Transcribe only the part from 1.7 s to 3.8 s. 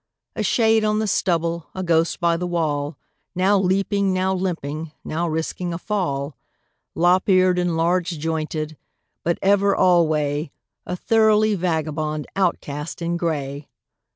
a ghost by the wall, Now